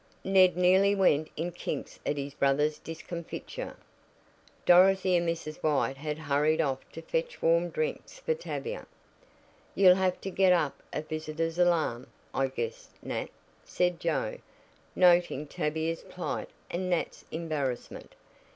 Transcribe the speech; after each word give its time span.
Ned 0.23 0.57
nearly 0.57 0.95
went 0.95 1.29
in 1.37 1.51
kinks 1.51 1.99
at 2.07 2.17
his 2.17 2.33
brother's 2.33 2.79
discomfiture. 2.79 3.75
Dorothy 4.65 5.15
and 5.15 5.29
Mrs. 5.29 5.61
White 5.61 5.97
had 5.97 6.17
hurried 6.17 6.59
off 6.59 6.79
to 6.93 7.03
fetch 7.03 7.39
warm 7.39 7.69
drinks 7.69 8.17
for 8.17 8.33
Tavia. 8.33 8.87
"You'll 9.75 9.93
have 9.93 10.19
to 10.21 10.31
get 10.31 10.53
up 10.53 10.81
a 10.91 11.03
'visitor 11.03 11.49
alarm,' 11.61 12.07
I 12.33 12.47
guess, 12.47 12.89
Nat," 13.03 13.29
said 13.63 13.99
Joe, 13.99 14.39
noting 14.95 15.45
Tavia's 15.45 16.01
plight 16.01 16.49
and 16.71 16.89
Nat's 16.89 17.23
embarrassment. 17.29 18.15